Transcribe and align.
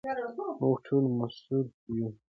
موږ 0.59 0.75
ټول 0.85 1.03
مسوول 1.17 1.67
یو. 1.97 2.07